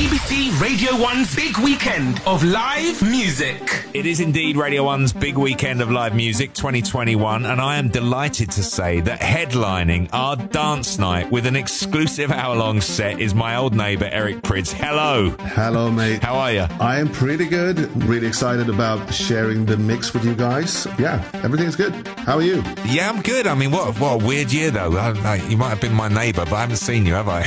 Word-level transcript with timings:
BBC 0.00 0.58
Radio 0.62 0.92
1's 0.92 1.36
big 1.36 1.58
weekend 1.58 2.22
of 2.24 2.42
live 2.42 3.02
music. 3.02 3.84
It 3.92 4.06
is 4.06 4.20
indeed 4.20 4.56
Radio 4.56 4.84
1's 4.86 5.12
big 5.12 5.36
weekend 5.36 5.82
of 5.82 5.90
live 5.90 6.16
music 6.16 6.54
2021, 6.54 7.44
and 7.44 7.60
I 7.60 7.76
am 7.76 7.90
delighted 7.90 8.50
to 8.52 8.62
say 8.62 9.00
that 9.02 9.20
headlining 9.20 10.08
our 10.14 10.36
dance 10.36 10.98
night 10.98 11.30
with 11.30 11.44
an 11.44 11.54
exclusive 11.54 12.30
hour 12.30 12.56
long 12.56 12.80
set 12.80 13.20
is 13.20 13.34
my 13.34 13.56
old 13.56 13.74
neighbour 13.74 14.08
Eric 14.10 14.40
Prydz. 14.40 14.72
Hello. 14.72 15.36
Hello, 15.38 15.90
mate. 15.90 16.22
How 16.22 16.34
are 16.34 16.52
you? 16.52 16.66
I 16.80 16.98
am 16.98 17.10
pretty 17.10 17.46
good. 17.46 17.78
Really 18.04 18.26
excited 18.26 18.70
about 18.70 19.12
sharing 19.12 19.66
the 19.66 19.76
mix 19.76 20.14
with 20.14 20.24
you 20.24 20.34
guys. 20.34 20.86
Yeah, 20.98 21.22
everything's 21.44 21.76
good. 21.76 21.92
How 22.20 22.36
are 22.36 22.42
you? 22.42 22.62
Yeah, 22.86 23.10
I'm 23.10 23.20
good. 23.20 23.46
I 23.46 23.54
mean, 23.54 23.70
what, 23.70 24.00
what 24.00 24.22
a 24.22 24.26
weird 24.26 24.50
year, 24.50 24.70
though. 24.70 24.96
I, 24.96 25.10
I, 25.20 25.34
you 25.48 25.58
might 25.58 25.68
have 25.68 25.80
been 25.82 25.92
my 25.92 26.08
neighbour, 26.08 26.46
but 26.46 26.54
I 26.54 26.60
haven't 26.62 26.76
seen 26.76 27.04
you, 27.04 27.12
have 27.12 27.28
I? 27.28 27.44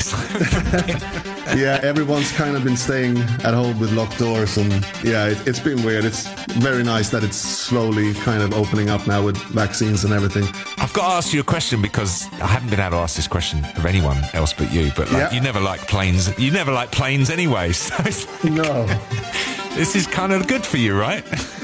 yeah, 1.56 1.80
everyone's 1.84 2.32
kind 2.44 2.58
of 2.58 2.64
been 2.66 2.76
staying 2.76 3.18
at 3.46 3.54
home 3.54 3.80
with 3.80 3.94
locked 3.94 4.20
doors, 4.20 4.58
and 4.58 4.70
yeah, 5.02 5.28
it, 5.28 5.38
has 5.48 5.62
been 5.62 5.82
weird. 5.86 6.04
It's 6.04 6.28
very 6.56 6.84
nice 6.84 7.10
that 7.12 7.24
it's 7.24 7.38
slowly 7.38 8.14
kind 8.16 8.44
of 8.44 8.54
opening 8.54 8.90
up 8.90 9.08
now 9.08 9.24
with 9.24 9.38
vaccines 9.54 10.04
and 10.04 10.14
everything. 10.14 10.44
I've 10.78 10.92
got 10.92 11.08
to 11.08 11.14
ask 11.14 11.32
you 11.34 11.40
a 11.40 11.44
question 11.46 11.82
because 11.82 12.28
I 12.34 12.48
haven't 12.48 12.70
been 12.70 12.82
able 12.82 12.98
to 12.98 13.04
ask 13.04 13.16
this 13.16 13.30
question 13.30 13.64
of 13.64 13.86
anyone 13.86 14.18
else 14.34 14.52
but 14.52 14.74
you. 14.74 14.92
But 14.94 15.10
like, 15.10 15.32
yeah. 15.32 15.32
you 15.32 15.40
never 15.40 15.62
like 15.62 15.88
planes. 15.88 16.38
You 16.38 16.52
never 16.52 16.74
like 16.74 16.92
planes 16.92 17.30
anyway. 17.30 17.72
So 17.84 17.96
like, 18.04 18.44
no, 18.44 18.86
this 19.76 19.96
is 19.96 20.06
kind 20.06 20.34
of 20.34 20.46
good 20.48 20.66
for 20.66 20.78
you, 20.78 21.00
right? 21.00 21.24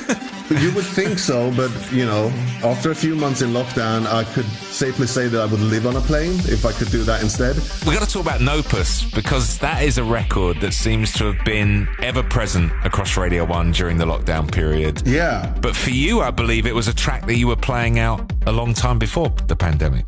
you 0.50 0.74
would 0.74 0.86
think 0.86 1.20
so, 1.20 1.52
but 1.56 1.72
you 1.92 2.06
know, 2.06 2.28
after 2.64 2.92
a 2.92 2.96
few 2.96 3.16
months 3.16 3.42
in 3.42 3.52
lockdown, 3.52 4.06
I 4.06 4.24
could 4.24 4.46
safely 4.46 5.08
say 5.08 5.28
that 5.28 5.40
I 5.40 5.46
would 5.46 5.60
live 5.60 5.86
on 5.86 5.96
a 5.96 6.02
plane 6.02 6.34
if 6.46 6.66
I 6.66 6.72
could 6.72 6.90
do 6.90 7.04
that 7.04 7.22
instead. 7.22 7.56
We 7.86 7.94
got 7.94 8.08
to 8.08 8.12
talk 8.12 8.24
about 8.24 8.42
Nopus 8.42 9.14
because 9.14 9.58
that 9.60 9.84
is 9.84 9.98
a 9.98 10.04
record 10.04 10.60
that 10.62 10.74
seems 10.74 11.14
to 11.14 11.32
have 11.32 11.46
been 11.46 11.88
ever 12.02 12.24
present 12.24 12.72
across 12.84 13.18
Radio 13.18 13.46
1 13.46 13.72
during 13.72 13.98
the 13.98 14.06
lockdown 14.06 14.52
period. 14.52 15.06
Yeah. 15.06 15.54
But 15.62 15.76
for 15.76 15.92
you, 15.92 16.22
I 16.22 16.32
believe 16.32 16.66
it 16.66 16.76
was 16.76 16.88
a 16.88 16.94
track 16.94 17.28
that 17.28 17.36
you 17.36 17.48
were 17.48 17.56
playing 17.56 18.00
out 18.00 18.32
a 18.46 18.52
long 18.52 18.74
time 18.74 19.00
before 19.00 19.30
the 19.48 19.56
pandemic. 19.56 20.06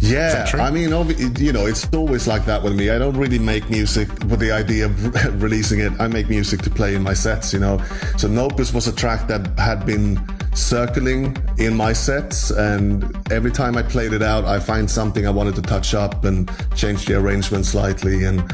Yeah, 0.00 0.50
I 0.54 0.70
mean, 0.70 0.90
you 1.38 1.52
know, 1.52 1.66
it's 1.66 1.92
always 1.94 2.26
like 2.26 2.44
that 2.44 2.62
with 2.62 2.74
me. 2.74 2.90
I 2.90 2.98
don't 2.98 3.16
really 3.16 3.38
make 3.38 3.70
music 3.70 4.08
with 4.24 4.38
the 4.38 4.52
idea 4.52 4.86
of 4.86 5.42
releasing 5.42 5.80
it. 5.80 5.92
I 5.98 6.08
make 6.08 6.28
music 6.28 6.60
to 6.62 6.70
play 6.70 6.94
in 6.94 7.02
my 7.02 7.14
sets, 7.14 7.52
you 7.52 7.58
know. 7.58 7.78
So 8.18 8.28
Nopus 8.28 8.74
was 8.74 8.86
a 8.86 8.94
track 8.94 9.26
that 9.28 9.58
had 9.58 9.86
been 9.86 10.20
circling 10.54 11.36
in 11.58 11.74
my 11.74 11.92
sets, 11.92 12.50
and 12.50 13.04
every 13.32 13.50
time 13.50 13.76
I 13.76 13.82
played 13.82 14.12
it 14.12 14.22
out, 14.22 14.44
I 14.44 14.60
find 14.60 14.90
something 14.90 15.26
I 15.26 15.30
wanted 15.30 15.54
to 15.56 15.62
touch 15.62 15.94
up 15.94 16.24
and 16.24 16.50
change 16.76 17.06
the 17.06 17.18
arrangement 17.18 17.66
slightly, 17.66 18.24
and 18.24 18.44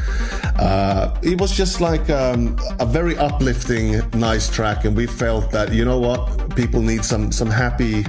uh, 0.58 1.14
it 1.22 1.40
was 1.40 1.56
just 1.56 1.80
like 1.80 2.08
um, 2.10 2.56
a 2.78 2.86
very 2.86 3.16
uplifting, 3.16 4.00
nice 4.12 4.48
track. 4.48 4.84
And 4.84 4.96
we 4.96 5.06
felt 5.06 5.50
that 5.50 5.72
you 5.72 5.84
know 5.84 5.98
what, 5.98 6.54
people 6.54 6.80
need 6.80 7.04
some 7.04 7.32
some 7.32 7.50
happy 7.50 8.04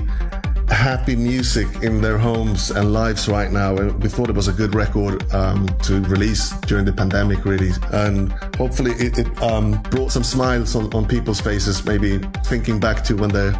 happy 0.71 1.15
music 1.15 1.67
in 1.83 2.01
their 2.01 2.17
homes 2.17 2.71
and 2.71 2.93
lives 2.93 3.27
right 3.27 3.51
now. 3.51 3.75
And 3.75 4.01
we 4.01 4.09
thought 4.09 4.29
it 4.29 4.35
was 4.35 4.47
a 4.47 4.53
good 4.53 4.73
record 4.73 5.31
um, 5.33 5.67
to 5.83 6.01
release 6.03 6.51
during 6.61 6.85
the 6.85 6.93
pandemic, 6.93 7.45
really. 7.45 7.71
And 7.91 8.31
hopefully 8.55 8.91
it, 8.93 9.19
it 9.19 9.41
um, 9.43 9.81
brought 9.83 10.11
some 10.11 10.23
smiles 10.23 10.75
on, 10.75 10.93
on, 10.93 11.05
people's 11.05 11.41
faces, 11.41 11.83
maybe 11.85 12.19
thinking 12.45 12.79
back 12.79 13.03
to 13.03 13.15
when 13.15 13.29
they 13.29 13.51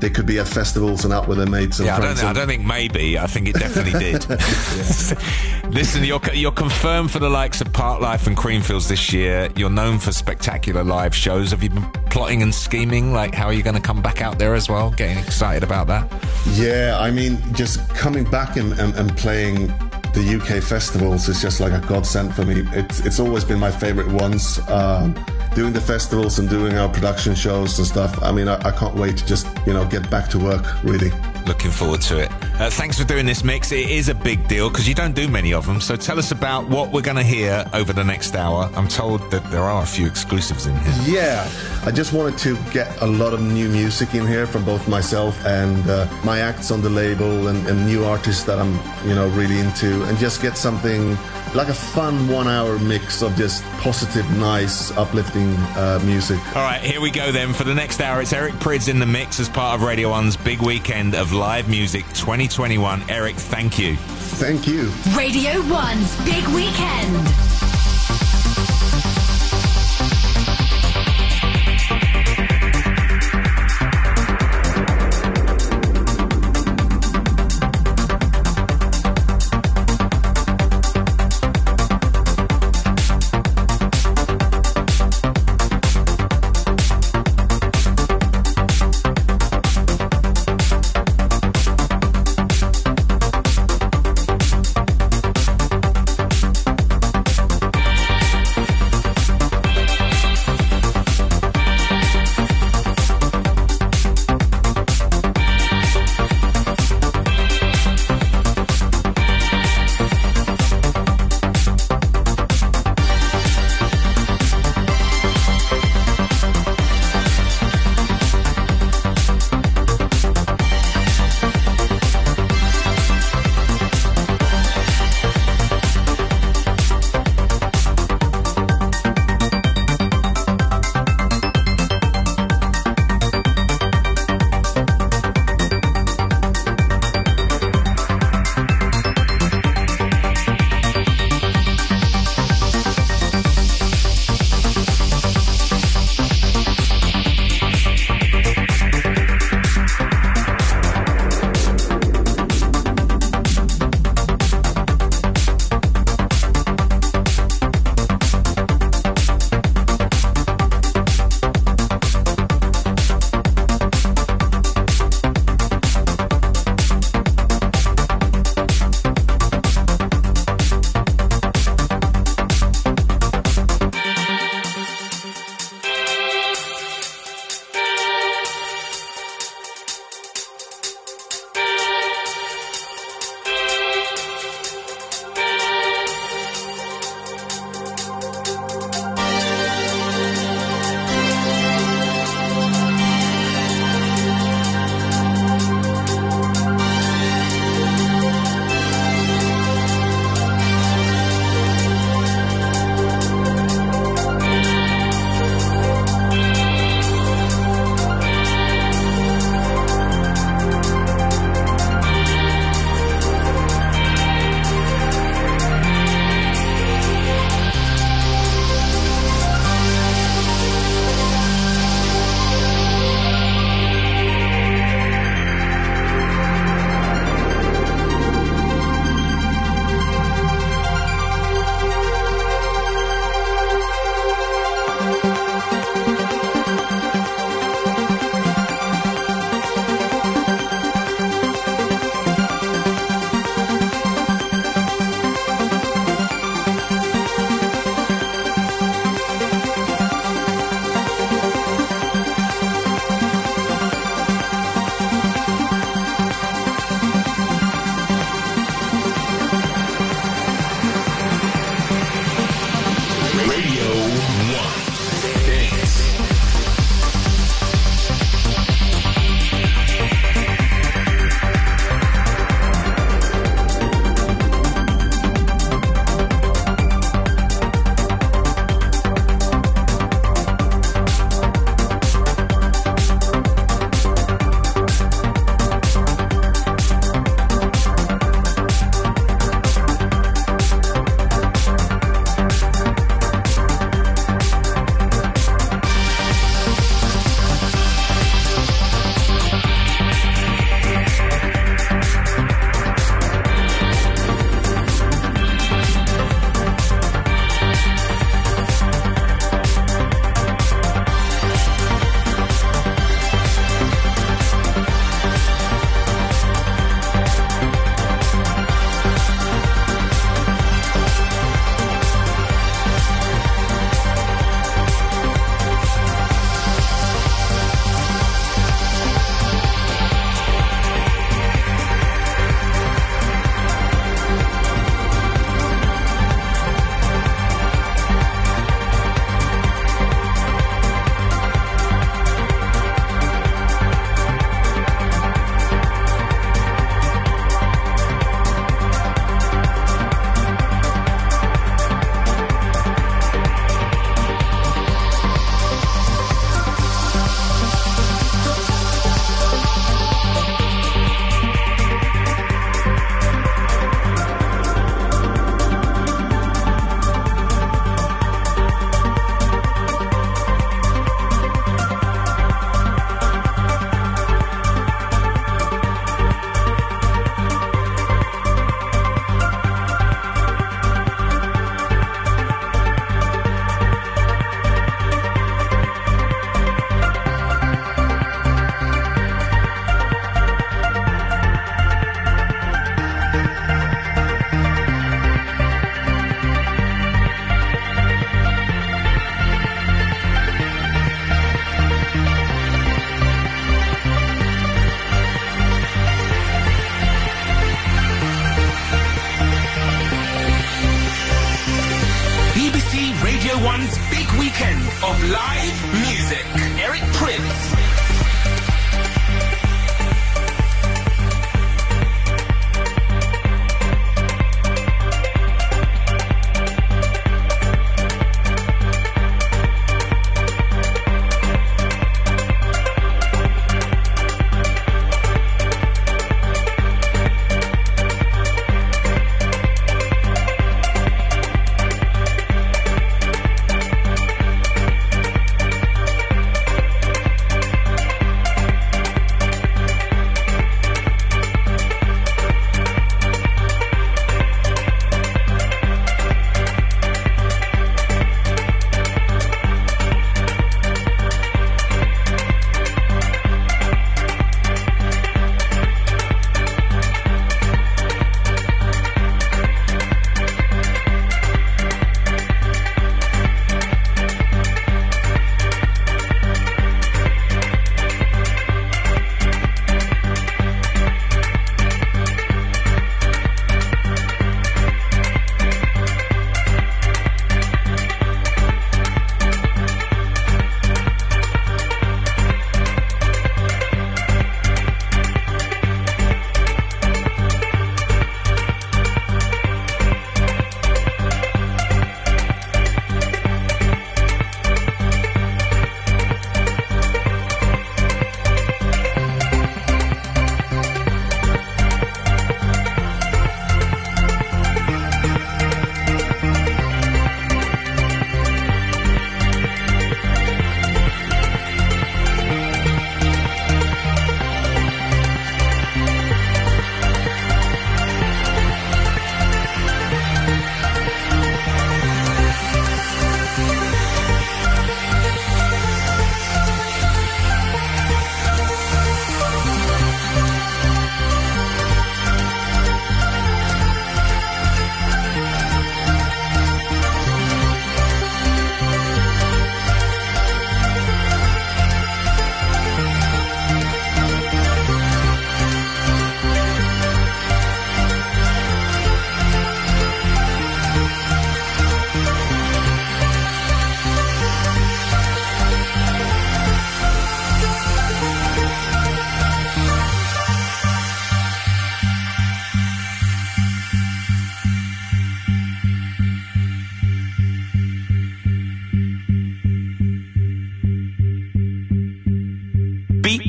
they 0.00 0.10
could 0.10 0.26
be 0.26 0.38
at 0.38 0.48
festivals 0.48 1.04
and 1.04 1.14
out 1.14 1.28
with 1.28 1.38
their 1.38 1.46
mates 1.46 1.78
and 1.78 1.86
yeah, 1.86 1.96
friends. 1.96 2.20
I 2.20 2.22
don't, 2.22 2.36
I 2.36 2.40
don't 2.40 2.48
think 2.48 2.64
maybe. 2.64 3.18
I 3.18 3.26
think 3.26 3.48
it 3.48 3.54
definitely 3.54 3.98
did. 3.98 4.28
Listen, 5.72 6.02
you're, 6.02 6.20
you're 6.34 6.50
confirmed 6.50 7.10
for 7.10 7.20
the 7.20 7.30
likes 7.30 7.60
of 7.60 7.68
Parklife 7.68 8.26
and 8.26 8.36
Creamfields 8.36 8.88
this 8.88 9.12
year. 9.12 9.48
You're 9.54 9.70
known 9.70 9.98
for 9.98 10.10
spectacular 10.10 10.82
live 10.82 11.14
shows. 11.14 11.52
Have 11.52 11.62
you 11.62 11.70
been 11.70 11.88
plotting 12.10 12.42
and 12.42 12.52
scheming? 12.52 13.12
Like, 13.12 13.34
how 13.34 13.46
are 13.46 13.52
you 13.52 13.62
going 13.62 13.76
to 13.76 13.82
come 13.82 14.02
back 14.02 14.20
out 14.20 14.38
there 14.38 14.54
as 14.54 14.68
well? 14.68 14.90
Getting 14.90 15.18
excited 15.18 15.62
about 15.62 15.86
that? 15.86 16.10
Yeah, 16.46 16.96
I 16.98 17.10
mean, 17.10 17.38
just 17.54 17.88
coming 17.90 18.24
back 18.24 18.56
and, 18.56 18.72
and, 18.78 18.94
and 18.94 19.16
playing 19.16 19.68
the 20.12 20.40
UK 20.40 20.62
festivals 20.62 21.28
is 21.28 21.40
just 21.40 21.60
like 21.60 21.72
a 21.72 21.86
godsend 21.86 22.34
for 22.34 22.44
me. 22.44 22.62
It's, 22.72 23.00
it's 23.00 23.20
always 23.20 23.44
been 23.44 23.58
my 23.58 23.70
favorite 23.70 24.08
ones. 24.08 24.58
Um, 24.68 25.14
doing 25.54 25.72
the 25.72 25.80
festivals 25.80 26.38
and 26.38 26.48
doing 26.48 26.76
our 26.78 26.88
production 26.88 27.34
shows 27.34 27.78
and 27.78 27.86
stuff. 27.86 28.22
I 28.22 28.32
mean, 28.32 28.48
I, 28.48 28.56
I 28.66 28.70
can't 28.70 28.94
wait 28.94 29.16
to 29.18 29.26
just, 29.26 29.46
you 29.66 29.72
know, 29.72 29.84
get 29.84 30.08
back 30.10 30.28
to 30.30 30.38
work, 30.38 30.82
really. 30.82 31.10
Looking 31.46 31.70
forward 31.70 32.00
to 32.02 32.18
it. 32.18 32.30
Uh, 32.60 32.70
thanks 32.70 32.98
for 32.98 33.04
doing 33.04 33.26
this 33.26 33.42
mix. 33.42 33.72
It 33.72 33.90
is 33.90 34.08
a 34.08 34.14
big 34.14 34.46
deal 34.46 34.68
because 34.68 34.86
you 34.88 34.94
don't 34.94 35.14
do 35.14 35.28
many 35.28 35.52
of 35.52 35.66
them. 35.66 35.80
So 35.80 35.96
tell 35.96 36.18
us 36.18 36.30
about 36.30 36.68
what 36.68 36.92
we're 36.92 37.00
going 37.00 37.16
to 37.16 37.22
hear 37.22 37.64
over 37.72 37.92
the 37.92 38.04
next 38.04 38.36
hour. 38.36 38.70
I'm 38.74 38.86
told 38.86 39.30
that 39.30 39.50
there 39.50 39.62
are 39.62 39.82
a 39.82 39.86
few 39.86 40.06
exclusives 40.06 40.66
in 40.66 40.76
here. 40.78 40.94
Yeah, 41.06 41.50
I 41.84 41.90
just 41.90 42.12
wanted 42.12 42.38
to 42.40 42.56
get 42.72 43.00
a 43.02 43.06
lot 43.06 43.32
of 43.32 43.40
new 43.40 43.68
music 43.68 44.14
in 44.14 44.26
here 44.26 44.46
from 44.46 44.64
both 44.64 44.86
myself 44.88 45.44
and 45.44 45.88
uh, 45.88 46.06
my 46.24 46.40
acts 46.40 46.70
on 46.70 46.82
the 46.82 46.90
label 46.90 47.48
and, 47.48 47.66
and 47.66 47.86
new 47.86 48.04
artists 48.04 48.44
that 48.44 48.58
I'm, 48.58 48.74
you 49.08 49.14
know, 49.14 49.28
really 49.30 49.58
into, 49.58 50.04
and 50.04 50.18
just 50.18 50.42
get 50.42 50.56
something 50.56 51.16
like 51.54 51.68
a 51.68 51.74
fun 51.74 52.28
one 52.28 52.46
hour 52.46 52.78
mix 52.78 53.22
of 53.22 53.34
just 53.36 53.62
positive, 53.78 54.28
nice, 54.38 54.96
uplifting 54.96 55.54
uh, 55.76 56.00
music. 56.04 56.38
All 56.56 56.62
right, 56.62 56.80
here 56.80 57.00
we 57.00 57.10
go 57.10 57.32
then. 57.32 57.52
For 57.52 57.64
the 57.64 57.74
next 57.74 58.00
hour, 58.00 58.20
it's 58.20 58.32
Eric 58.32 58.54
Prydz 58.54 58.88
in 58.88 58.98
the 58.98 59.06
mix 59.06 59.40
as 59.40 59.48
part 59.48 59.74
of 59.74 59.82
Radio 59.82 60.10
1's 60.10 60.36
big 60.36 60.62
weekend 60.62 61.14
of 61.14 61.32
live 61.32 61.68
music 61.68 62.04
2021. 62.14 63.04
Eric, 63.08 63.36
thank 63.36 63.78
you. 63.78 63.96
Thank 63.96 64.66
you. 64.66 64.90
Radio 65.16 65.52
1's 65.62 66.24
big 66.24 66.46
weekend. 66.54 67.79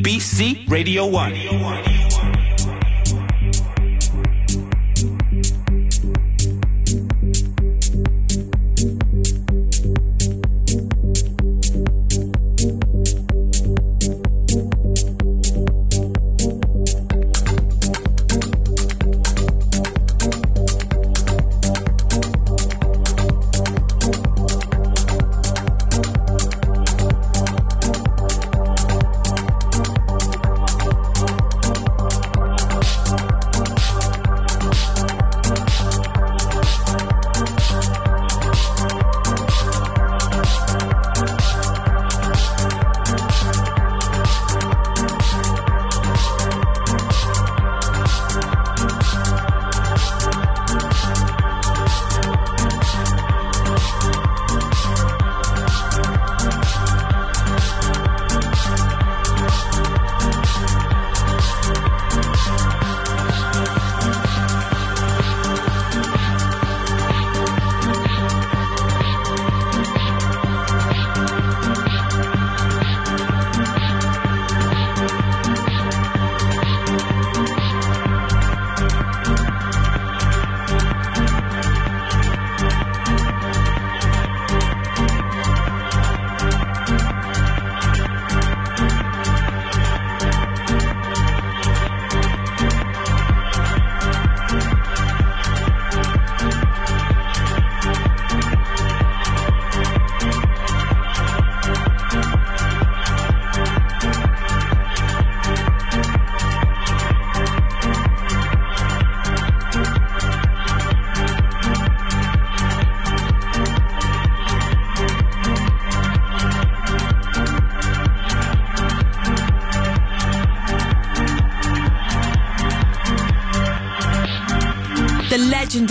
BBC 0.01 0.65
Radio 0.67 1.05
1. 1.05 2.10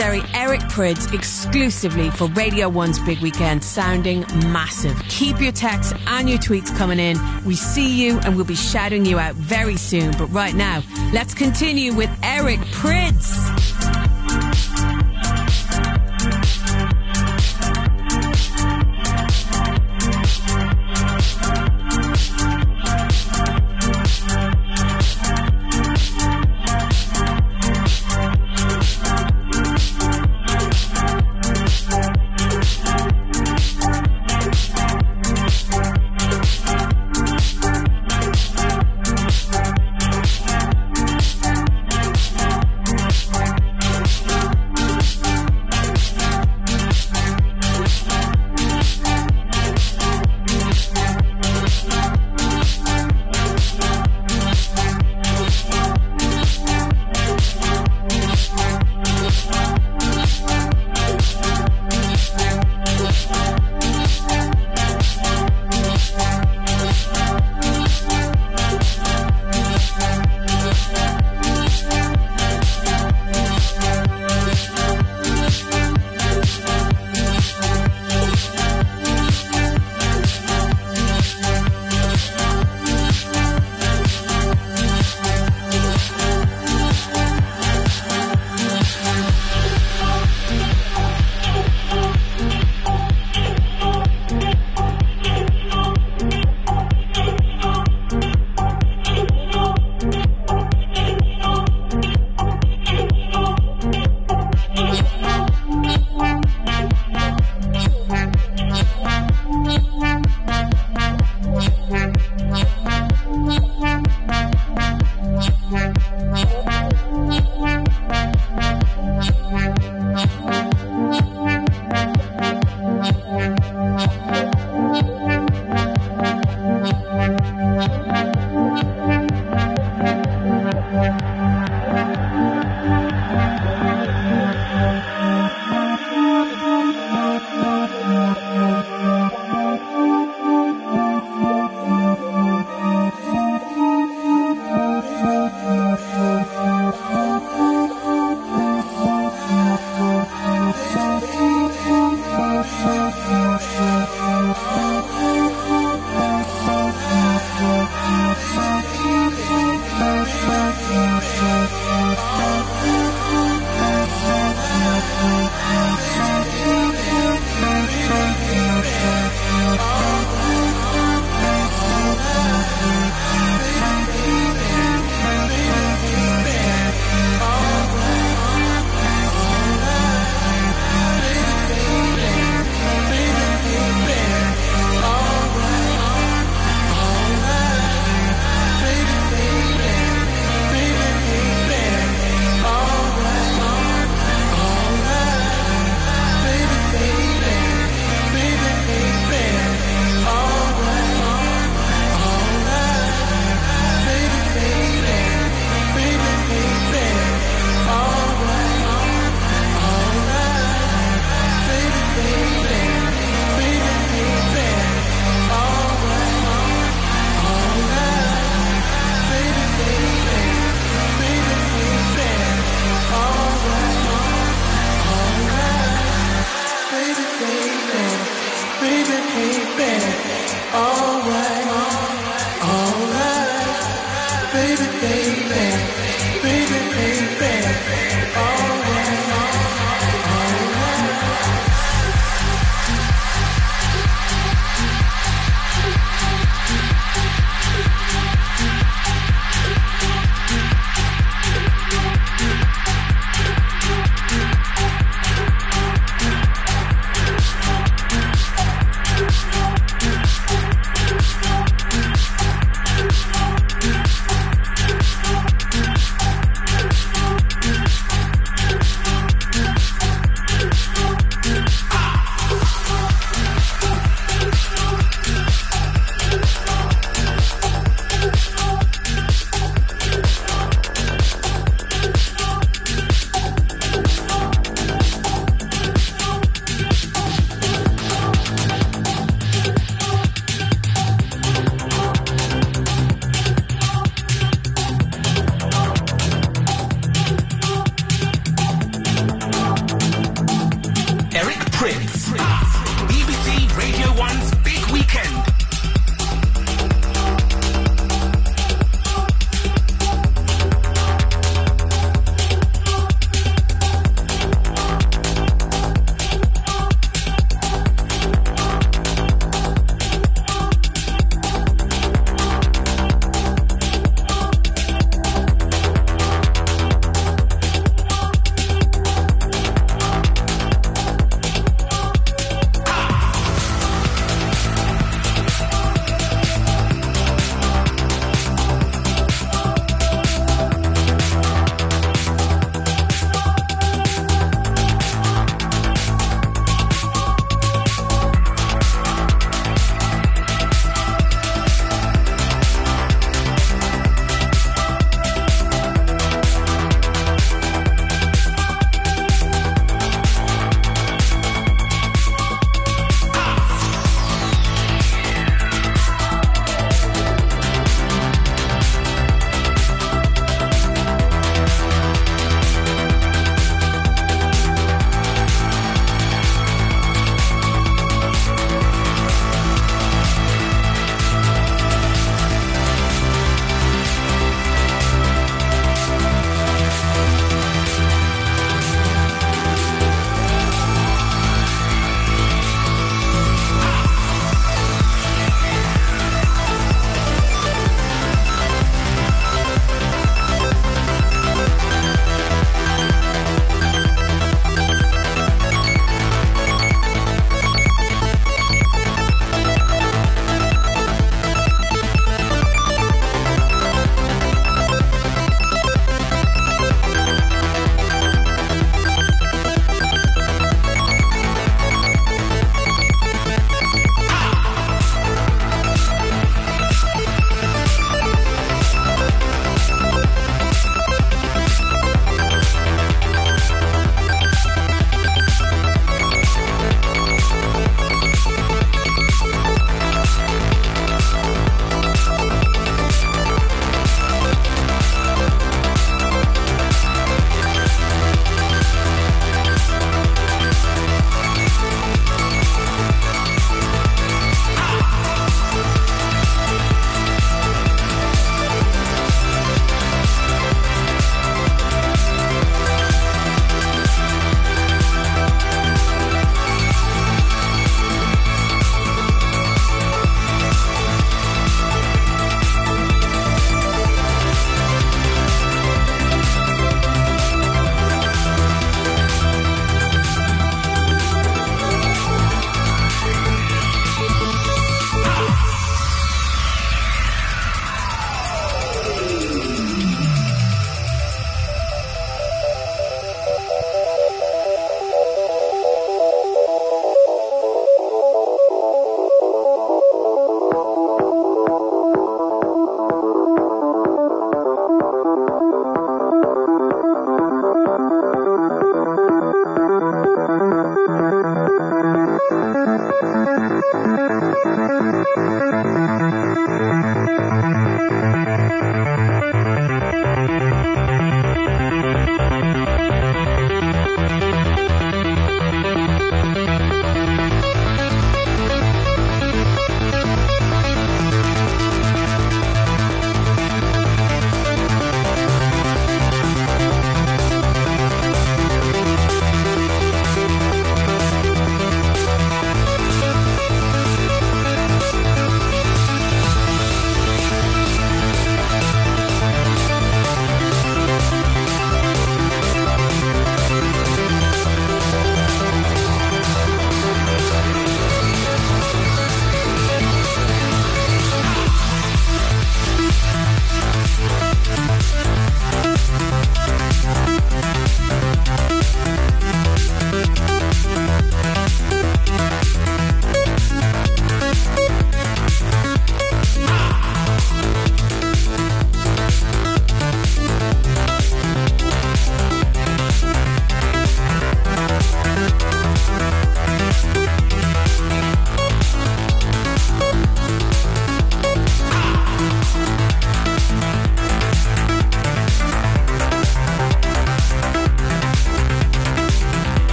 Legendary 0.00 0.30
Eric 0.34 0.60
Prydz 0.62 1.12
exclusively 1.12 2.08
for 2.10 2.26
Radio 2.28 2.70
1's 2.70 2.98
Big 3.00 3.20
Weekend, 3.20 3.62
sounding 3.62 4.20
massive. 4.50 4.98
Keep 5.08 5.40
your 5.42 5.52
texts 5.52 5.92
and 6.06 6.28
your 6.28 6.38
tweets 6.38 6.74
coming 6.74 6.98
in. 6.98 7.18
We 7.44 7.54
see 7.54 8.02
you 8.02 8.18
and 8.20 8.34
we'll 8.34 8.46
be 8.46 8.54
shouting 8.54 9.04
you 9.04 9.18
out 9.18 9.34
very 9.34 9.76
soon. 9.76 10.12
But 10.12 10.28
right 10.28 10.54
now, 10.54 10.82
let's 11.12 11.34
continue 11.34 11.92
with 11.92 12.10
Eric 12.22 12.60
Prydz. 12.60 13.49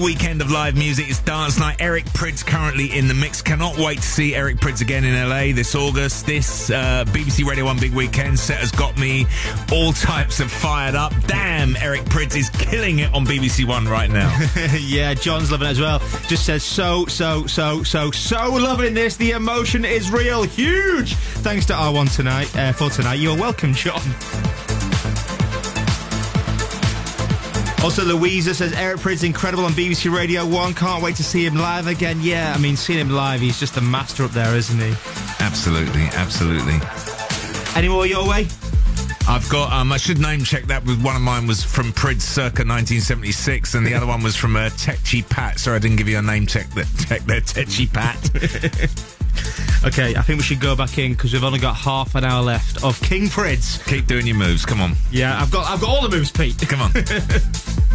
Weekend 0.00 0.40
of 0.40 0.50
live 0.50 0.76
music. 0.76 1.08
It's 1.08 1.20
Dance 1.20 1.58
Night. 1.58 1.76
Eric 1.80 2.04
Prydz 2.06 2.44
currently 2.44 2.96
in 2.96 3.08
the 3.08 3.14
mix. 3.14 3.42
Cannot 3.42 3.76
wait 3.76 3.98
to 3.98 4.06
see 4.06 4.34
Eric 4.34 4.56
Prydz 4.58 4.80
again 4.80 5.04
in 5.04 5.14
LA 5.14 5.54
this 5.54 5.74
August. 5.74 6.26
This 6.26 6.70
uh, 6.70 7.04
BBC 7.08 7.44
Radio 7.44 7.64
1 7.64 7.78
big 7.78 7.92
weekend 7.92 8.38
set 8.38 8.58
has 8.58 8.70
got 8.70 8.98
me 8.98 9.26
all 9.72 9.92
types 9.92 10.40
of 10.40 10.50
fired 10.50 10.94
up. 10.94 11.12
Damn, 11.26 11.76
Eric 11.76 12.02
Prydz 12.02 12.36
is 12.36 12.50
killing 12.50 13.00
it 13.00 13.12
on 13.14 13.24
BBC 13.24 13.66
One 13.66 13.86
right 13.86 14.10
now. 14.10 14.36
yeah, 14.78 15.14
John's 15.14 15.50
loving 15.50 15.68
it 15.68 15.72
as 15.72 15.80
well. 15.80 15.98
Just 16.28 16.46
says 16.46 16.62
so, 16.62 17.06
so, 17.06 17.46
so, 17.46 17.82
so, 17.82 18.10
so 18.10 18.52
loving 18.52 18.94
this. 18.94 19.16
The 19.16 19.32
emotion 19.32 19.84
is 19.84 20.10
real. 20.10 20.42
Huge. 20.42 21.14
Thanks 21.14 21.66
to 21.66 21.72
R1 21.72 22.14
tonight 22.14 22.56
uh, 22.56 22.72
for 22.72 22.90
tonight. 22.90 23.20
You're 23.20 23.38
welcome, 23.38 23.74
John. 23.74 24.02
Also, 27.82 28.04
Louisa 28.04 28.54
says 28.54 28.72
Eric 28.72 28.98
Prydz 28.98 29.22
incredible 29.24 29.64
on 29.64 29.72
BBC 29.72 30.12
Radio 30.12 30.44
1. 30.44 30.74
Can't 30.74 31.02
wait 31.02 31.14
to 31.16 31.24
see 31.24 31.46
him 31.46 31.54
live 31.54 31.86
again. 31.86 32.18
Yeah, 32.20 32.52
I 32.54 32.58
mean, 32.58 32.76
seeing 32.76 32.98
him 32.98 33.10
live, 33.10 33.40
he's 33.40 33.58
just 33.58 33.76
a 33.76 33.80
master 33.80 34.24
up 34.24 34.32
there, 34.32 34.54
isn't 34.56 34.78
he? 34.78 34.94
Absolutely, 35.38 36.02
absolutely. 36.12 36.74
Any 37.76 37.88
more 37.88 38.04
your 38.04 38.28
way? 38.28 38.48
I've 39.28 39.48
got. 39.48 39.72
Um, 39.72 39.92
I 39.92 39.96
should 39.96 40.18
name 40.18 40.42
check 40.42 40.64
that. 40.64 40.84
With 40.84 41.02
one 41.02 41.14
of 41.14 41.22
mine 41.22 41.46
was 41.46 41.62
from 41.62 41.92
Prydz 41.92 42.22
circa 42.22 42.64
1976, 42.64 43.74
and 43.74 43.86
the 43.86 43.94
other 43.94 44.06
one 44.06 44.22
was 44.22 44.34
from 44.34 44.56
uh, 44.56 44.70
Tetchy 44.70 45.22
Pat. 45.22 45.60
Sorry, 45.60 45.76
I 45.76 45.78
didn't 45.78 45.98
give 45.98 46.08
you 46.08 46.18
a 46.18 46.22
name 46.22 46.46
check. 46.46 46.68
That 46.70 46.88
check 46.98 47.22
there, 47.22 47.40
Tetchy 47.40 47.86
Pat. 47.86 49.14
okay, 49.84 50.14
I 50.16 50.22
think 50.22 50.38
we 50.38 50.44
should 50.44 50.60
go 50.60 50.74
back 50.76 50.98
in 50.98 51.12
because 51.12 51.32
we've 51.32 51.44
only 51.44 51.58
got 51.58 51.76
half 51.76 52.14
an 52.14 52.24
hour 52.24 52.42
left 52.42 52.82
of 52.84 53.00
King 53.02 53.26
Prydz. 53.26 53.84
Keep 53.86 54.06
doing 54.06 54.26
your 54.26 54.36
moves. 54.36 54.64
Come 54.64 54.80
on. 54.80 54.94
Yeah, 55.10 55.40
I've 55.40 55.50
got. 55.50 55.70
I've 55.70 55.80
got 55.80 55.90
all 55.90 56.02
the 56.02 56.14
moves, 56.14 56.30
Pete. 56.30 56.58
Come 56.68 56.82
on. 56.82 56.92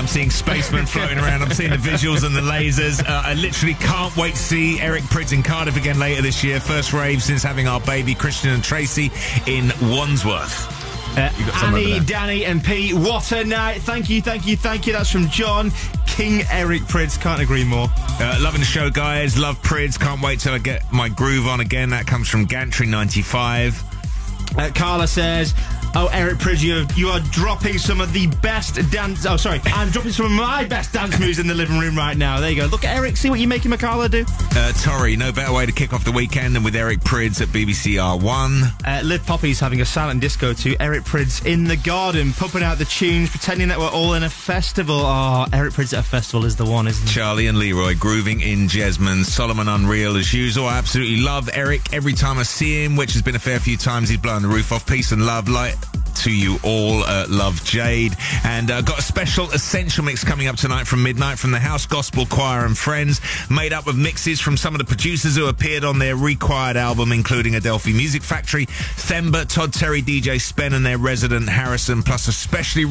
I'm 0.00 0.06
seeing 0.06 0.30
spacemen 0.30 0.86
floating 0.86 1.18
around. 1.18 1.42
I'm 1.42 1.50
seeing 1.50 1.68
the 1.68 1.76
visuals 1.76 2.24
and 2.24 2.34
the 2.34 2.40
lasers. 2.40 3.06
Uh, 3.06 3.20
I 3.22 3.34
literally 3.34 3.74
can't 3.74 4.16
wait 4.16 4.30
to 4.30 4.40
see 4.40 4.80
Eric 4.80 5.02
Prydz 5.02 5.34
in 5.34 5.42
Cardiff 5.42 5.76
again 5.76 5.98
later 5.98 6.22
this 6.22 6.42
year. 6.42 6.58
First 6.58 6.94
rave 6.94 7.22
since 7.22 7.42
having 7.42 7.68
our 7.68 7.82
baby 7.82 8.14
Christian 8.14 8.48
and 8.48 8.64
Tracy 8.64 9.10
in 9.46 9.70
Wandsworth. 9.82 11.18
Uh, 11.18 11.28
Annie, 11.62 12.00
Danny, 12.00 12.46
and 12.46 12.64
Pete, 12.64 12.94
what 12.94 13.30
a 13.32 13.44
night. 13.44 13.82
Thank 13.82 14.08
you, 14.08 14.22
thank 14.22 14.46
you, 14.46 14.56
thank 14.56 14.86
you. 14.86 14.94
That's 14.94 15.10
from 15.10 15.28
John 15.28 15.70
King 16.06 16.46
Eric 16.50 16.80
Prydz. 16.84 17.20
Can't 17.20 17.42
agree 17.42 17.64
more. 17.64 17.88
Uh, 17.92 18.38
loving 18.40 18.60
the 18.60 18.66
show, 18.66 18.88
guys. 18.88 19.36
Love 19.36 19.60
Prydz. 19.60 20.00
Can't 20.00 20.22
wait 20.22 20.40
till 20.40 20.54
I 20.54 20.58
get 20.58 20.90
my 20.90 21.10
groove 21.10 21.46
on 21.46 21.60
again. 21.60 21.90
That 21.90 22.06
comes 22.06 22.26
from 22.26 22.46
Gantry95. 22.46 24.56
Uh, 24.56 24.70
Carla 24.74 25.06
says, 25.06 25.54
Oh, 25.92 26.08
Eric 26.12 26.38
Prydz, 26.38 26.62
you, 26.62 26.86
you 26.94 27.08
are 27.08 27.18
dropping 27.32 27.76
some 27.76 28.00
of 28.00 28.12
the 28.12 28.28
best 28.42 28.76
dance. 28.92 29.26
Oh, 29.26 29.36
sorry, 29.36 29.60
I'm 29.66 29.90
dropping 29.90 30.12
some 30.12 30.26
of 30.26 30.32
my 30.32 30.64
best 30.64 30.92
dance 30.92 31.18
moves 31.18 31.40
in 31.40 31.48
the 31.48 31.54
living 31.54 31.78
room 31.80 31.96
right 31.96 32.16
now. 32.16 32.38
There 32.38 32.48
you 32.48 32.56
go. 32.56 32.66
Look 32.66 32.84
at 32.84 32.96
Eric. 32.96 33.16
See 33.16 33.28
what 33.28 33.40
you're 33.40 33.48
making 33.48 33.72
Makala 33.72 34.08
do. 34.08 34.24
Uh, 34.56 34.72
Tori, 34.72 35.16
no 35.16 35.32
better 35.32 35.52
way 35.52 35.66
to 35.66 35.72
kick 35.72 35.92
off 35.92 36.04
the 36.04 36.12
weekend 36.12 36.54
than 36.54 36.62
with 36.62 36.76
Eric 36.76 37.00
Prydz 37.00 37.40
at 37.42 37.48
BBC 37.48 37.94
R1. 37.94 38.86
Uh, 38.86 39.02
Liv 39.04 39.26
Poppy's 39.26 39.58
having 39.58 39.80
a 39.80 39.84
silent 39.84 40.20
disco 40.20 40.52
to 40.52 40.76
Eric 40.80 41.02
Prydz 41.02 41.44
in 41.44 41.64
the 41.64 41.76
garden, 41.76 42.32
pumping 42.34 42.62
out 42.62 42.78
the 42.78 42.84
tunes, 42.84 43.28
pretending 43.30 43.68
that 43.68 43.78
we're 43.78 43.90
all 43.90 44.14
in 44.14 44.22
a 44.22 44.30
festival. 44.30 45.00
Oh, 45.00 45.46
Eric 45.52 45.72
Prydz 45.74 45.92
at 45.92 46.00
a 46.00 46.08
festival 46.08 46.44
is 46.44 46.54
the 46.54 46.66
one, 46.66 46.86
isn't 46.86 47.08
it? 47.08 47.10
Charlie 47.10 47.48
and 47.48 47.58
Leroy 47.58 47.96
grooving 47.98 48.40
in 48.40 48.68
Jesmond. 48.68 49.24
Solomun 49.24 49.66
Unreal 49.74 50.16
as 50.16 50.32
usual. 50.32 50.66
I 50.66 50.78
absolutely 50.78 51.20
love 51.20 51.50
Eric 51.52 51.92
every 51.92 52.12
time 52.12 52.38
I 52.38 52.44
see 52.44 52.84
him, 52.84 52.94
which 52.94 53.12
has 53.14 53.22
been 53.22 53.34
a 53.34 53.40
fair 53.40 53.58
few 53.58 53.76
times. 53.76 54.08
He's 54.08 54.18
blowing 54.18 54.42
the 54.42 54.48
roof 54.48 54.70
off. 54.70 54.86
Peace 54.86 55.10
and 55.10 55.26
love. 55.26 55.48
Light 55.48 55.79
to 56.20 56.30
you 56.30 56.58
all. 56.62 57.02
Uh, 57.02 57.26
love 57.28 57.64
Jade. 57.64 58.14
And 58.44 58.70
uh, 58.70 58.82
got 58.82 58.98
a 58.98 59.02
special 59.02 59.50
essential 59.52 60.04
mix 60.04 60.22
coming 60.22 60.48
up 60.48 60.56
tonight 60.56 60.86
from 60.86 61.02
midnight 61.02 61.38
from 61.38 61.50
the 61.50 61.58
House 61.58 61.86
Gospel 61.86 62.26
Choir 62.26 62.66
and 62.66 62.76
Friends, 62.76 63.20
made 63.50 63.72
up 63.72 63.86
of 63.86 63.96
mixes 63.96 64.38
from 64.38 64.56
some 64.56 64.74
of 64.74 64.78
the 64.78 64.84
producers 64.84 65.36
who 65.36 65.46
appeared 65.46 65.84
on 65.84 65.98
their 65.98 66.16
Required 66.16 66.76
album, 66.76 67.12
including 67.12 67.54
Adelphi 67.54 67.94
Music 67.94 68.22
Factory, 68.22 68.66
Themba, 68.66 69.48
Todd 69.48 69.72
Terry, 69.72 70.02
DJ 70.02 70.40
Spen, 70.40 70.74
and 70.74 70.84
their 70.84 70.98
resident 70.98 71.48
Harrison, 71.48 72.02
plus 72.02 72.28
especially 72.28 72.84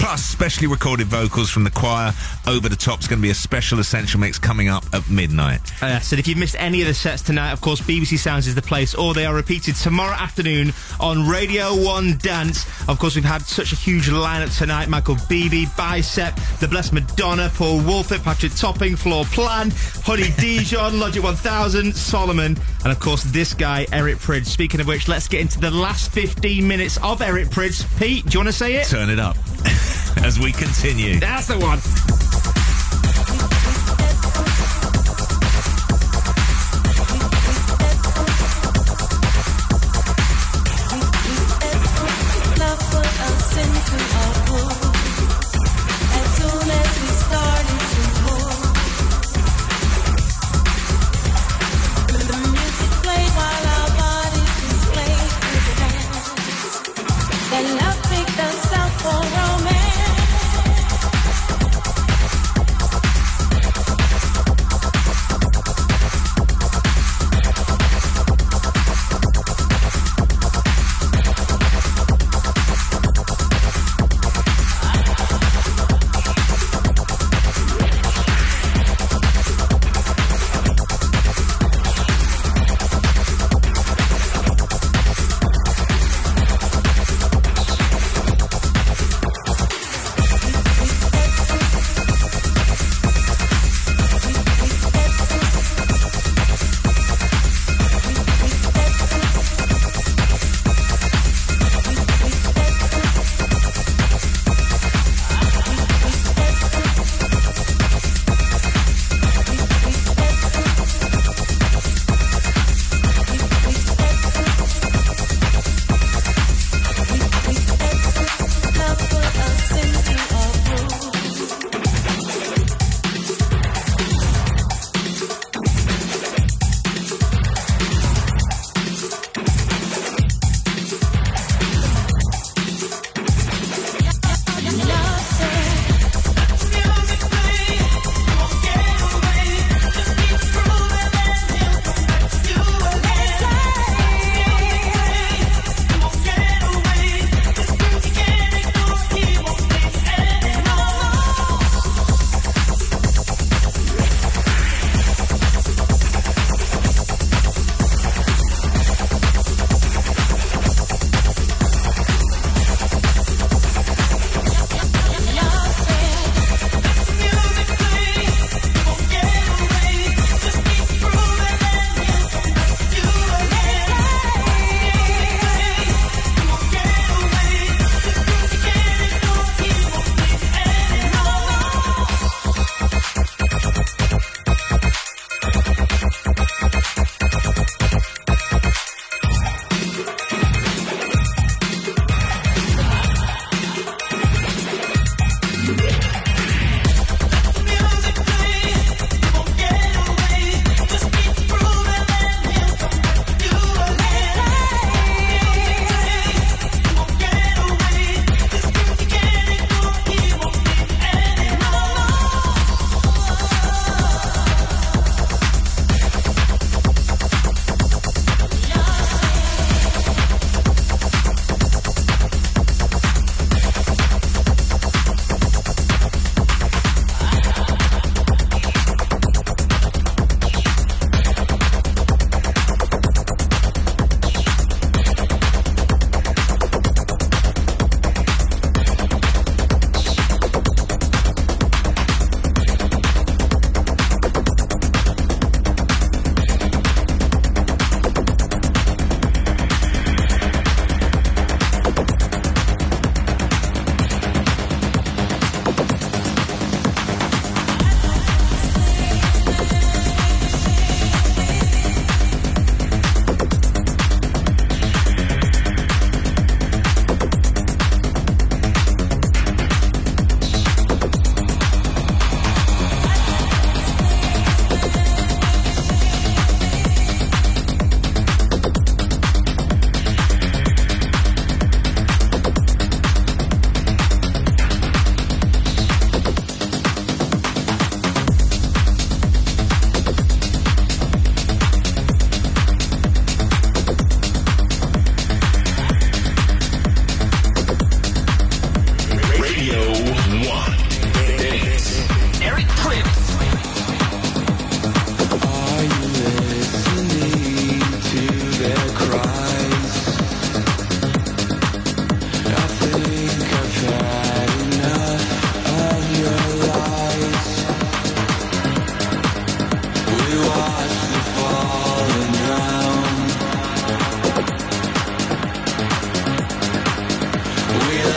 plus 0.00 0.24
specially 0.24 0.66
recorded 0.66 1.06
vocals 1.06 1.50
from 1.50 1.64
the 1.64 1.70
choir. 1.70 2.12
Over 2.46 2.68
the 2.68 2.76
top 2.76 3.00
is 3.00 3.06
going 3.06 3.20
to 3.20 3.22
be 3.22 3.30
a 3.30 3.34
special 3.34 3.78
essential 3.78 4.18
mix 4.18 4.38
coming 4.38 4.68
up 4.68 4.84
at 4.92 5.08
midnight. 5.08 5.60
Uh, 5.82 6.00
so 6.00 6.16
if 6.16 6.26
you've 6.26 6.38
missed 6.38 6.56
any 6.58 6.80
of 6.80 6.88
the 6.88 6.94
sets 6.94 7.22
tonight, 7.22 7.52
of 7.52 7.60
course, 7.60 7.80
BBC 7.80 8.18
Sounds 8.18 8.46
is 8.46 8.54
the 8.54 8.62
place, 8.62 8.94
or 8.94 9.14
they 9.14 9.24
are 9.24 9.34
repeated 9.34 9.76
tomorrow 9.76 10.14
afternoon 10.14 10.72
on 10.98 11.28
Radio 11.28 11.74
1 11.74 12.18
Dance. 12.18 12.66
Of 12.88 12.98
course, 12.98 13.14
we've 13.14 13.24
had 13.24 13.42
such 13.42 13.72
a 13.72 13.76
huge 13.76 14.08
lineup 14.08 14.56
tonight. 14.56 14.88
Michael 14.88 15.16
Bibi, 15.28 15.66
Bicep, 15.76 16.34
The 16.60 16.68
Blessed 16.68 16.92
Madonna, 16.92 17.50
Paul 17.54 17.80
Woolford, 17.82 18.22
Patrick 18.22 18.54
Topping, 18.54 18.94
Floorplan, 18.94 19.72
Honey 20.04 20.30
Dijon, 20.38 20.98
Logic 20.98 21.22
1000, 21.22 21.92
Solomun, 21.92 22.58
and 22.82 22.92
of 22.92 22.98
course, 23.00 23.22
this 23.24 23.54
guy, 23.54 23.86
Eric 23.92 24.18
Prydz. 24.18 24.46
Speaking 24.46 24.80
of 24.80 24.86
which, 24.86 25.08
let's 25.08 25.28
get 25.28 25.40
into 25.40 25.60
the 25.60 25.70
last 25.70 26.10
15 26.12 26.66
minutes 26.66 26.98
of 26.98 27.22
Eric 27.22 27.48
Prydz. 27.48 27.84
Pete, 27.98 28.24
do 28.26 28.32
you 28.32 28.38
want 28.40 28.48
to 28.48 28.52
say 28.52 28.74
it? 28.74 28.86
Turn 28.86 29.10
it 29.10 29.18
up 29.18 29.36
as 30.18 30.38
we 30.38 30.52
continue. 30.52 31.20
That's 31.20 31.46
the 31.46 31.58
one. 31.58 32.71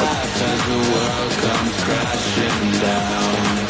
life 0.02 0.42
as 0.52 0.62
the 0.70 0.80
world 0.92 1.32
comes 1.46 1.84
crashing 1.84 2.82
down. 2.82 3.65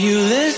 you 0.00 0.18
live 0.18 0.49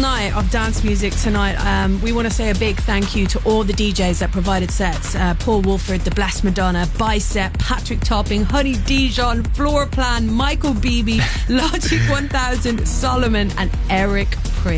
night 0.00 0.34
of 0.34 0.50
dance 0.50 0.82
music 0.82 1.14
tonight. 1.14 1.54
Um, 1.56 2.00
we 2.02 2.12
want 2.12 2.26
to 2.26 2.32
say 2.32 2.50
a 2.50 2.54
big 2.54 2.76
thank 2.78 3.14
you 3.14 3.26
to 3.28 3.42
all 3.44 3.64
the 3.64 3.72
DJs 3.72 4.20
that 4.20 4.32
provided 4.32 4.70
sets 4.70 5.14
uh, 5.14 5.34
Paul 5.38 5.62
Woolford, 5.62 6.00
The 6.00 6.10
Blessed 6.10 6.44
Madonna, 6.44 6.88
Bicep, 6.98 7.58
Patrick 7.58 8.00
Topping, 8.00 8.44
Honey 8.44 8.74
Dijon, 8.86 9.42
Floorplan, 9.42 10.28
Michael 10.28 10.74
Bibi, 10.74 11.20
Logic 11.48 12.00
1000, 12.08 12.80
Solomun, 12.80 13.54
and 13.58 13.70
Eric 13.88 14.28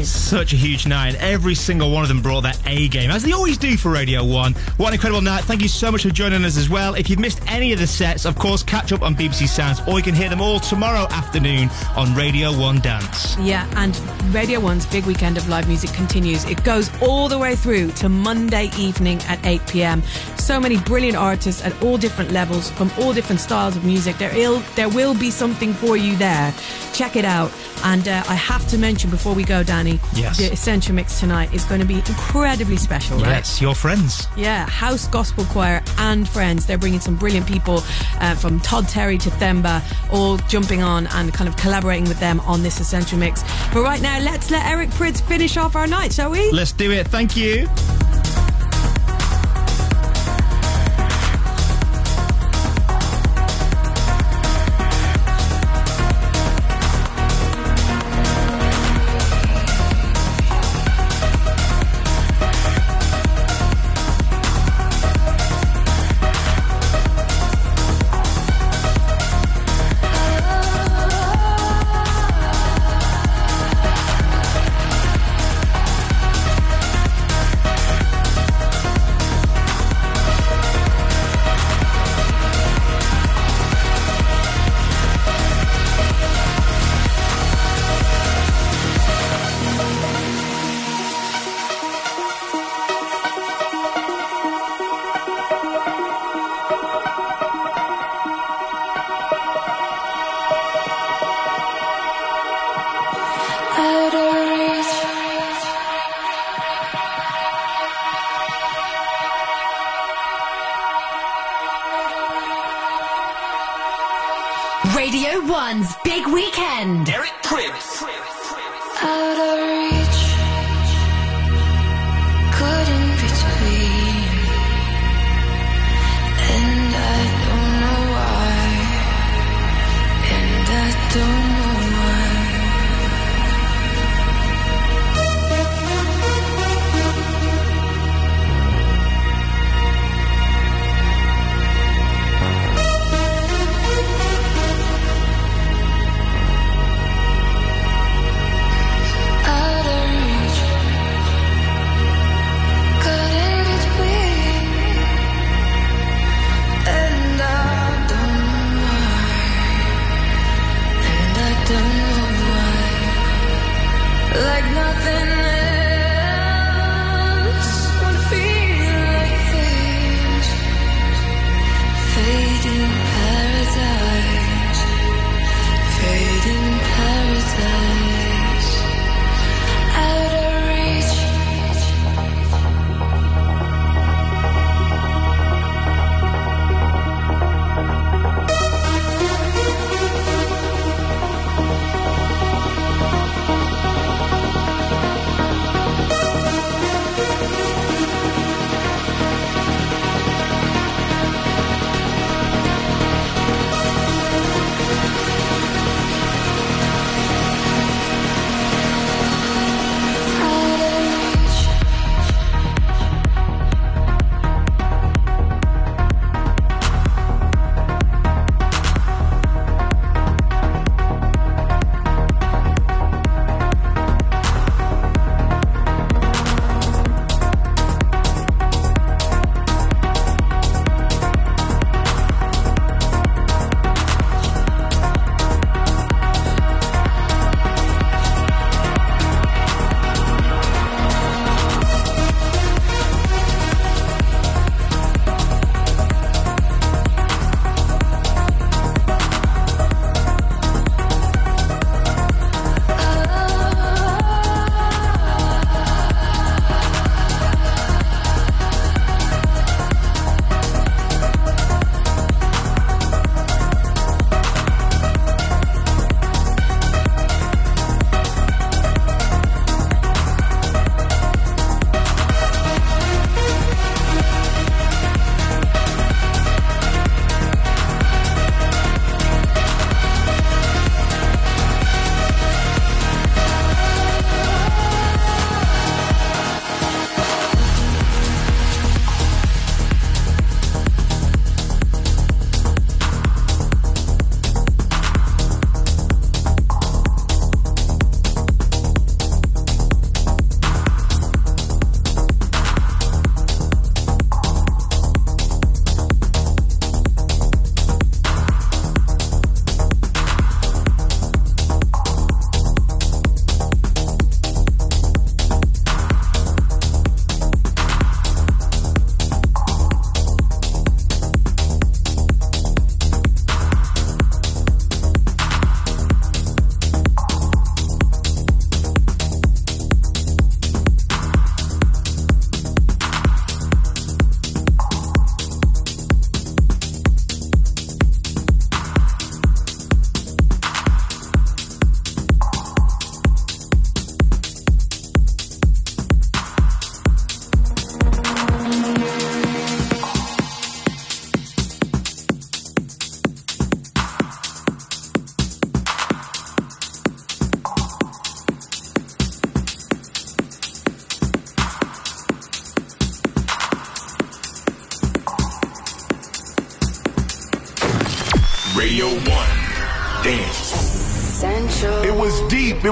Such 0.06 0.52
a 0.52 0.56
huge 0.56 0.86
night. 0.86 1.16
Every 1.16 1.56
single 1.56 1.90
one 1.90 2.02
of 2.02 2.08
them 2.08 2.22
brought 2.22 2.42
their 2.42 2.54
A 2.66 2.86
game, 2.88 3.10
as 3.10 3.24
they 3.24 3.32
always 3.32 3.58
do 3.58 3.76
for 3.76 3.90
Radio 3.90 4.24
1. 4.24 4.52
What 4.76 4.88
an 4.88 4.94
incredible 4.94 5.22
night. 5.22 5.42
Thank 5.42 5.60
you 5.60 5.68
so 5.68 5.90
much 5.90 6.04
for 6.04 6.10
joining 6.10 6.44
us 6.44 6.56
as 6.56 6.70
well. 6.70 6.94
If 6.94 7.10
you've 7.10 7.18
missed 7.18 7.40
any 7.48 7.72
of 7.72 7.80
the 7.80 7.86
sets, 7.88 8.24
of 8.24 8.36
course, 8.36 8.62
catch 8.62 8.92
up 8.92 9.02
on 9.02 9.16
BBC 9.16 9.48
Sounds, 9.48 9.80
or 9.88 9.98
you 9.98 10.04
can 10.04 10.14
hear 10.14 10.28
them 10.28 10.40
all 10.40 10.60
tomorrow 10.60 11.08
afternoon 11.10 11.68
on 11.96 12.14
Radio 12.14 12.56
1 12.56 12.78
Dance. 12.80 13.36
Yeah, 13.38 13.68
and 13.76 13.98
Radio 14.32 14.60
1's 14.60 14.86
big 14.86 15.04
weekend 15.04 15.36
of 15.36 15.48
live 15.48 15.66
music 15.66 15.92
continues. 15.92 16.44
It 16.44 16.62
goes 16.62 16.88
all 17.02 17.28
the 17.28 17.38
way 17.38 17.56
through 17.56 17.90
to 17.92 18.08
Monday 18.08 18.70
evening 18.78 19.20
at 19.22 19.44
8 19.44 19.66
pm. 19.66 20.02
So 20.36 20.60
many 20.60 20.76
brilliant 20.78 21.16
artists 21.16 21.64
at 21.64 21.80
all 21.82 21.98
different 21.98 22.30
levels 22.30 22.70
from 22.70 22.90
all 22.98 23.12
different 23.12 23.40
styles 23.40 23.76
of 23.76 23.84
music. 23.84 24.16
There, 24.18 24.36
Ill, 24.36 24.60
there 24.76 24.88
will 24.88 25.14
be 25.14 25.30
something 25.30 25.72
for 25.72 25.96
you 25.96 26.16
there. 26.16 26.54
Check 26.92 27.16
it 27.16 27.24
out. 27.24 27.50
And 27.84 28.06
uh, 28.06 28.22
I 28.28 28.34
have 28.34 28.66
to 28.68 28.78
mention 28.78 29.10
before 29.10 29.34
we 29.34 29.42
go, 29.42 29.64
Danny, 29.72 29.98
yes. 30.14 30.36
the 30.36 30.52
Essential 30.52 30.94
Mix 30.94 31.18
tonight 31.18 31.54
is 31.54 31.64
going 31.64 31.80
to 31.80 31.86
be 31.86 31.94
incredibly 31.94 32.76
special, 32.76 33.16
right? 33.16 33.28
Yes, 33.28 33.58
your 33.58 33.74
friends. 33.74 34.28
Yeah, 34.36 34.68
House 34.68 35.08
Gospel 35.08 35.46
Choir 35.46 35.82
and 35.96 36.28
friends. 36.28 36.66
They're 36.66 36.76
bringing 36.76 37.00
some 37.00 37.16
brilliant 37.16 37.46
people 37.46 37.82
uh, 38.20 38.34
from 38.34 38.60
Todd 38.60 38.86
Terry 38.86 39.16
to 39.16 39.30
Themba, 39.30 39.82
all 40.12 40.36
jumping 40.36 40.82
on 40.82 41.06
and 41.06 41.32
kind 41.32 41.48
of 41.48 41.56
collaborating 41.56 42.06
with 42.06 42.20
them 42.20 42.40
on 42.40 42.62
this 42.62 42.80
Essential 42.80 43.18
Mix. 43.18 43.42
But 43.72 43.82
right 43.82 44.02
now, 44.02 44.20
let's 44.20 44.50
let 44.50 44.66
Eric 44.66 44.90
Prydz 44.90 45.22
finish 45.22 45.56
off 45.56 45.74
our 45.74 45.86
night, 45.86 46.12
shall 46.12 46.30
we? 46.30 46.50
Let's 46.52 46.72
do 46.72 46.92
it. 46.92 47.08
Thank 47.08 47.34
you. 47.34 47.66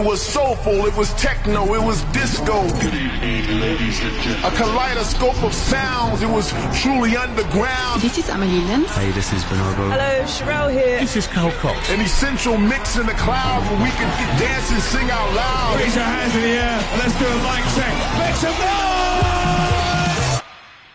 It 0.00 0.06
was 0.06 0.22
soulful, 0.22 0.86
it 0.86 0.96
was 0.96 1.12
techno, 1.20 1.74
it 1.74 1.82
was 1.82 2.02
disco. 2.04 2.64
A 2.64 4.50
kaleidoscope 4.56 5.42
of 5.42 5.52
sounds, 5.52 6.22
it 6.22 6.30
was 6.30 6.54
truly 6.80 7.18
underground. 7.18 8.00
This 8.00 8.16
is 8.16 8.30
Amelie 8.30 8.64
Lens. 8.64 8.88
Hey, 8.96 9.10
this 9.10 9.30
is 9.34 9.44
Bonobo. 9.44 9.92
Hello, 9.92 10.24
Sherelle 10.24 10.72
here. 10.72 11.00
This 11.00 11.16
is 11.16 11.26
Carl 11.26 11.52
Cox. 11.60 11.90
An 11.90 12.00
essential 12.00 12.56
mix 12.56 12.96
in 12.96 13.04
the 13.04 13.12
clouds 13.12 13.68
where 13.68 13.82
we 13.82 13.90
can 13.90 14.08
dance 14.40 14.70
and 14.72 14.80
sing 14.80 15.10
out 15.10 15.34
loud. 15.34 15.76
Raise 15.78 15.94
your 15.94 16.04
hands 16.04 16.34
in 16.34 16.42
the 16.44 16.48
air. 16.48 16.80
Let's 16.96 17.18
do 17.18 17.26
a 17.26 17.36
mic 17.44 17.62
check. 17.76 17.92
Make 18.24 18.36
some 18.36 18.56
noise! 18.56 20.40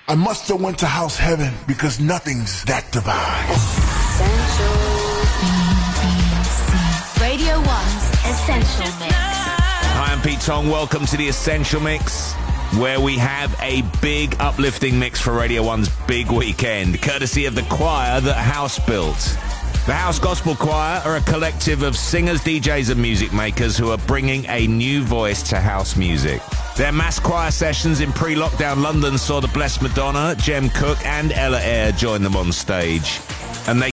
I 0.07 0.15
must 0.17 0.47
have 0.47 0.59
went 0.59 0.79
to 0.79 0.87
house 0.87 1.15
heaven 1.15 1.53
because 1.67 1.99
nothing's 1.99 2.63
that 2.63 2.91
divine. 2.91 3.84
Hi, 8.67 10.11
I'm 10.13 10.21
Pete 10.21 10.41
Tong. 10.41 10.69
Welcome 10.69 11.05
to 11.07 11.17
the 11.17 11.27
Essential 11.27 11.79
Mix, 11.79 12.33
where 12.77 12.99
we 12.99 13.15
have 13.17 13.55
a 13.61 13.83
big 14.01 14.35
uplifting 14.39 14.97
mix 14.97 15.21
for 15.21 15.33
Radio 15.33 15.63
1's 15.63 15.89
big 16.07 16.31
weekend, 16.31 17.01
courtesy 17.01 17.45
of 17.45 17.53
the 17.53 17.61
choir 17.63 18.19
that 18.21 18.35
House 18.35 18.79
built. 18.85 19.37
The 19.85 19.93
House 19.93 20.17
Gospel 20.17 20.55
Choir 20.55 20.99
are 21.05 21.17
a 21.17 21.21
collective 21.21 21.83
of 21.83 21.95
singers, 21.95 22.41
DJs, 22.41 22.89
and 22.89 22.99
music 22.99 23.31
makers 23.31 23.77
who 23.77 23.91
are 23.91 23.99
bringing 23.99 24.47
a 24.47 24.65
new 24.65 25.03
voice 25.03 25.43
to 25.49 25.59
house 25.59 25.95
music. 25.95 26.41
Their 26.75 26.91
mass 26.91 27.19
choir 27.19 27.51
sessions 27.51 27.99
in 28.01 28.11
pre 28.11 28.33
lockdown 28.33 28.81
London 28.81 29.19
saw 29.19 29.39
the 29.39 29.47
Blessed 29.49 29.83
Madonna, 29.83 30.35
Jem 30.39 30.71
Cooke, 30.71 31.05
and 31.05 31.31
Ella 31.33 31.61
Eyre 31.61 31.91
join 31.91 32.23
them 32.23 32.35
on 32.35 32.51
stage. 32.51 33.21
And 33.67 33.79
they 33.79 33.83